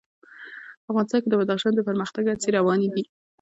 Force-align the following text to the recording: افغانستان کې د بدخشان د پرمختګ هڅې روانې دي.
افغانستان 0.89 1.19
کې 1.21 1.29
د 1.31 1.35
بدخشان 1.41 1.73
د 1.75 1.81
پرمختګ 1.89 2.23
هڅې 2.27 2.49
روانې 2.57 2.87
دي. 2.93 3.03